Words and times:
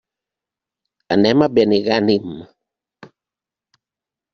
Anem 1.17 1.45
a 1.47 1.49
Benigànim. 1.59 2.35